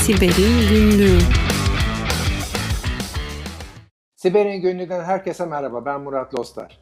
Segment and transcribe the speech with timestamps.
[0.00, 1.18] Siber'in Günlüğü
[4.16, 5.84] Siber'in Günlüğü'nden herkese merhaba.
[5.84, 6.80] Ben Murat Lostar.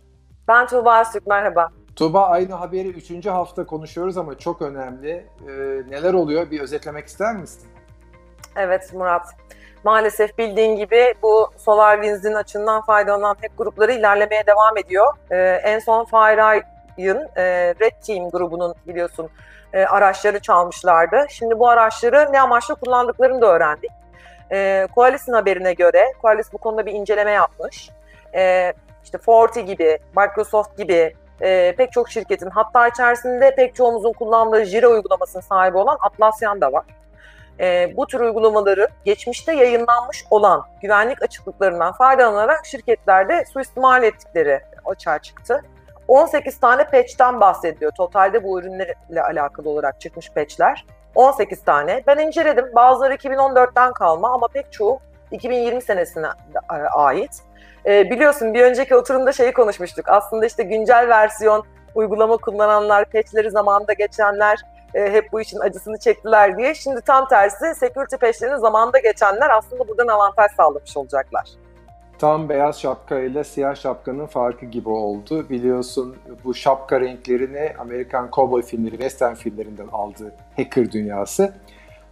[0.48, 1.68] Ben Tuğba Öztürk, merhaba.
[1.96, 3.26] Tuğba aynı haberi 3.
[3.26, 5.26] hafta konuşuyoruz ama çok önemli.
[5.48, 5.50] Ee,
[5.90, 6.50] neler oluyor?
[6.50, 7.68] Bir özetlemek ister misin?
[8.56, 9.26] Evet Murat.
[9.84, 15.14] Maalesef bildiğin gibi bu SolarWinds'in açığından faydalanan hack grupları ilerlemeye devam ediyor.
[15.30, 16.04] Ee, en son
[16.98, 19.30] FireEye'ın e, Red Team grubunun biliyorsun
[19.72, 21.26] e, araçları çalmışlardı.
[21.28, 23.90] Şimdi bu araçları ne amaçla kullandıklarını da öğrendik.
[24.52, 27.90] E, Coalition haberine göre, Coalition bu konuda bir inceleme yapmış.
[28.34, 28.72] E,
[29.04, 34.88] işte Forti gibi, Microsoft gibi e, pek çok şirketin hatta içerisinde pek çoğumuzun kullandığı Jira
[34.88, 36.84] uygulamasının sahibi olan Atlassian da var.
[37.60, 45.62] E, bu tür uygulamaları geçmişte yayınlanmış olan güvenlik açıklıklarından faydalanarak şirketlerde suistimal ettikleri açığa çıktı.
[46.08, 47.92] 18 tane patch'ten bahsediyor.
[47.96, 50.86] Totalde bu ürünlerle alakalı olarak çıkmış patch'ler.
[51.14, 52.02] 18 tane.
[52.06, 52.74] Ben inceledim.
[52.74, 56.26] Bazıları 2014'ten kalma ama pek çoğu 2020 senesine
[56.92, 57.30] ait.
[57.86, 60.08] E, biliyorsun bir önceki oturumda şeyi konuşmuştuk.
[60.08, 64.58] Aslında işte güncel versiyon uygulama kullananlar, patchleri zamanında geçenler
[64.94, 66.74] e, hep bu işin acısını çektiler diye.
[66.74, 71.48] Şimdi tam tersi security patchlerini zamanında geçenler aslında buradan avantaj sağlamış olacaklar.
[72.18, 75.48] Tam beyaz şapka ile siyah şapkanın farkı gibi oldu.
[75.50, 81.54] Biliyorsun bu şapka renklerini Amerikan cowboy filmleri, western filmlerinden aldı hacker dünyası.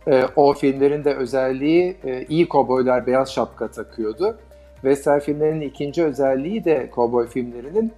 [0.08, 4.38] E, o filmlerin de özelliği e, iyi kovboylar beyaz şapka takıyordu.
[4.74, 7.92] Western filmlerinin ikinci özelliği de kovboy filmlerinin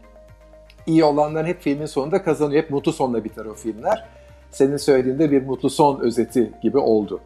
[0.86, 2.62] iyi olanlar hep filmin sonunda kazanıyor.
[2.62, 4.04] Hep mutlu sonla biter o filmler.
[4.50, 7.20] Senin söylediğinde bir mutlu son özeti gibi oldu.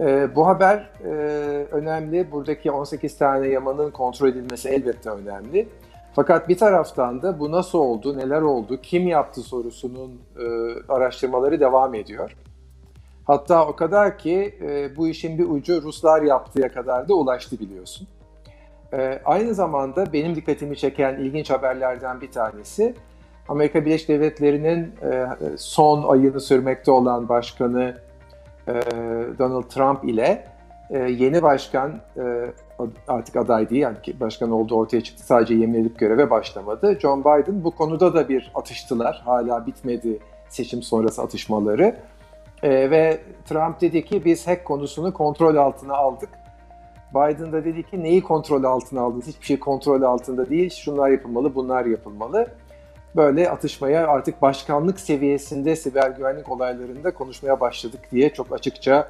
[0.00, 1.08] E, bu haber e,
[1.70, 2.32] önemli.
[2.32, 5.68] Buradaki 18 tane yamanın kontrol edilmesi elbette önemli.
[6.14, 10.44] Fakat bir taraftan da bu nasıl oldu, neler oldu, kim yaptı sorusunun e,
[10.88, 12.36] araştırmaları devam ediyor.
[13.24, 18.08] Hatta o kadar ki e, bu işin bir ucu Ruslar yaptığı kadar da ulaştı biliyorsun.
[18.92, 22.94] E, aynı zamanda benim dikkatimi çeken ilginç haberlerden bir tanesi
[23.48, 27.96] Amerika Birleşik Devletleri'nin e, son ayını sürmekte olan başkanı
[28.68, 28.72] e,
[29.38, 30.44] Donald Trump ile
[30.90, 32.22] e, yeni başkan e,
[33.08, 36.98] artık aday değil yani başkan olduğu ortaya çıktı sadece yemin edip göreve başlamadı.
[37.00, 39.22] John Biden bu konuda da bir atıştılar.
[39.24, 41.96] Hala bitmedi seçim sonrası atışmaları.
[42.62, 46.28] E, ve Trump dedi ki biz hack konusunu kontrol altına aldık.
[47.10, 49.26] Biden da dedi ki neyi kontrol altına aldınız?
[49.26, 50.70] Hiçbir şey kontrol altında değil.
[50.70, 52.48] Şunlar yapılmalı, bunlar yapılmalı.
[53.16, 59.08] Böyle atışmaya artık başkanlık seviyesinde siber güvenlik olaylarında konuşmaya başladık diye çok açıkça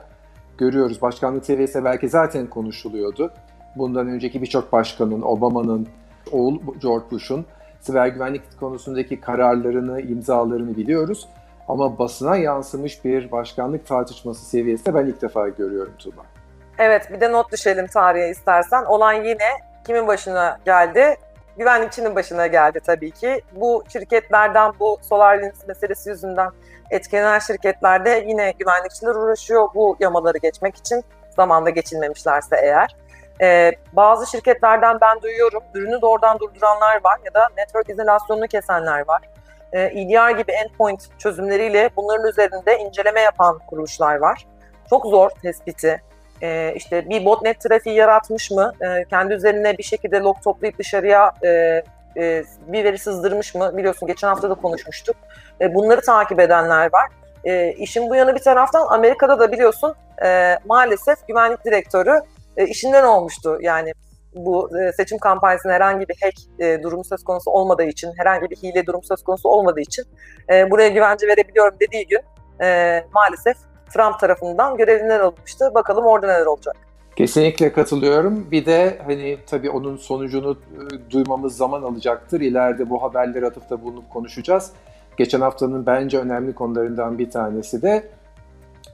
[0.58, 1.02] görüyoruz.
[1.02, 3.32] Başkanlık seviyesi belki zaten konuşuluyordu.
[3.76, 5.88] Bundan önceki birçok başkanın, Obama'nın,
[6.32, 7.46] oğul George Bush'un
[7.80, 11.28] siber güvenlik konusundaki kararlarını, imzalarını biliyoruz.
[11.68, 16.22] Ama basına yansımış bir başkanlık tartışması seviyesinde ben ilk defa görüyorum Tuğba.
[16.78, 18.84] Evet bir de not düşelim tarihe istersen.
[18.84, 19.48] Olan yine
[19.86, 21.16] kimin başına geldi?
[21.58, 23.42] Güvenlikçinin başına geldi tabii ki.
[23.52, 26.50] Bu şirketlerden bu SolarWinds meselesi yüzünden
[26.90, 31.04] etkilenen şirketlerde yine güvenlikçiler uğraşıyor bu yamaları geçmek için.
[31.36, 32.96] Zamanda geçilmemişlerse eğer.
[33.40, 39.22] Ee, bazı şirketlerden ben duyuyorum ürünü doğrudan durduranlar var ya da network izolasyonunu kesenler var.
[39.72, 44.46] Ee, EDR gibi endpoint çözümleriyle bunların üzerinde inceleme yapan kuruluşlar var.
[44.90, 46.02] Çok zor tespiti.
[46.44, 48.72] Ee, işte bir botnet trafiği yaratmış mı?
[48.80, 51.48] Ee, kendi üzerine bir şekilde log toplayıp dışarıya e,
[52.16, 53.76] e, bir veri sızdırmış mı?
[53.76, 55.16] Biliyorsun geçen hafta da konuşmuştuk.
[55.60, 57.10] E, bunları takip edenler var.
[57.44, 59.94] E, işin bu yanı bir taraftan Amerika'da da biliyorsun
[60.24, 62.20] e, maalesef güvenlik direktörü
[62.56, 63.58] e, işinden olmuştu.
[63.60, 63.92] Yani
[64.34, 68.56] bu e, seçim kampanyasında herhangi bir hack e, durumu söz konusu olmadığı için, herhangi bir
[68.56, 70.04] hile durumu söz konusu olmadığı için
[70.52, 72.20] e, buraya güvence verebiliyorum dediği gün
[72.62, 73.56] e, maalesef
[73.92, 75.70] Trump tarafından görevinden alınmıştı.
[75.74, 76.76] Bakalım orada neler olacak.
[77.16, 78.50] Kesinlikle katılıyorum.
[78.50, 82.40] Bir de hani tabii onun sonucunu e, duymamız zaman alacaktır.
[82.40, 84.70] İleride bu haberleri atıfta bulunup konuşacağız.
[85.16, 88.08] Geçen haftanın bence önemli konularından bir tanesi de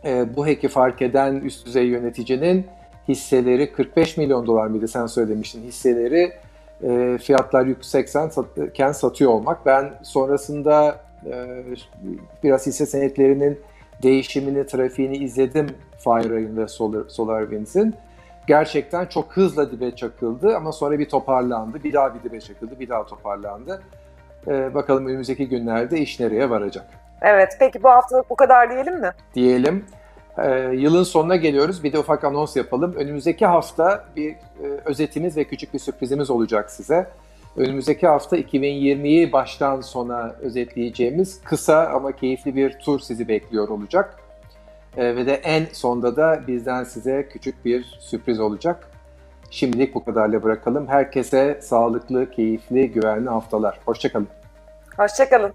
[0.05, 2.67] e, bu hack'i fark eden üst düzey yöneticinin
[3.09, 6.33] hisseleri 45 milyon dolar mıydı sen söylemiştin hisseleri
[6.83, 9.67] e, fiyatlar yüksekken satıyor olmak.
[9.67, 11.65] Ben sonrasında e,
[12.43, 13.61] biraz hisse senetlerinin
[14.03, 15.67] değişimini, trafiğini izledim
[15.99, 17.95] FireEye'in ve Solar, SolarWinds'in.
[18.47, 21.85] Gerçekten çok hızla dibe çakıldı ama sonra bir toparlandı.
[21.85, 23.83] Bir daha bir dibe çakıldı, bir daha toparlandı.
[24.47, 26.87] Ee, bakalım önümüzdeki günlerde iş nereye varacak.
[27.23, 29.11] Evet, peki bu haftalık bu kadar diyelim mi?
[29.35, 29.85] Diyelim.
[30.39, 31.85] Ee, yılın sonuna geliyoruz.
[31.85, 32.95] Bir de ufak anons yapalım.
[32.97, 34.37] Önümüzdeki hafta bir e,
[34.85, 37.07] özetimiz ve küçük bir sürprizimiz olacak size.
[37.61, 44.17] Önümüzdeki hafta 2020'yi baştan sona özetleyeceğimiz kısa ama keyifli bir tur sizi bekliyor olacak.
[44.97, 48.91] E, ve de en sonda da bizden size küçük bir sürpriz olacak.
[49.51, 50.89] Şimdilik bu kadarla bırakalım.
[50.89, 53.81] Herkese sağlıklı, keyifli, güvenli haftalar.
[53.85, 54.29] Hoşçakalın.
[54.97, 55.53] Hoşçakalın.